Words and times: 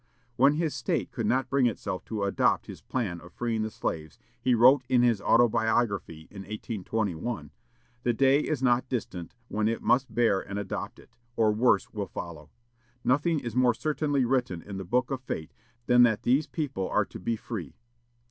When 0.35 0.55
his 0.55 0.73
State 0.75 1.11
could 1.11 1.27
not 1.27 1.47
bring 1.51 1.67
itself 1.67 2.03
to 2.05 2.23
adopt 2.23 2.65
his 2.65 2.81
plan 2.81 3.21
of 3.21 3.33
freeing 3.33 3.61
the 3.61 3.69
slaves, 3.69 4.17
he 4.41 4.55
wrote 4.55 4.81
in 4.89 5.03
his 5.03 5.21
autobiography, 5.21 6.27
in 6.31 6.39
1821, 6.41 7.51
"The 8.01 8.13
day 8.13 8.39
is 8.39 8.63
not 8.63 8.89
distant 8.89 9.35
when 9.47 9.67
it 9.67 9.83
must 9.83 10.11
bear 10.11 10.39
and 10.39 10.57
adopt 10.57 10.97
it, 10.97 11.15
or 11.35 11.51
worse 11.51 11.93
will 11.93 12.07
follow. 12.07 12.49
Nothing 13.03 13.41
is 13.41 13.55
more 13.55 13.75
certainly 13.75 14.25
written 14.25 14.63
in 14.63 14.77
the 14.77 14.85
book 14.85 15.11
of 15.11 15.21
fate 15.21 15.53
than 15.85 16.01
that 16.01 16.23
these 16.23 16.47
people 16.47 16.89
are 16.89 17.05
to 17.05 17.19
be 17.19 17.35
free." 17.35 17.75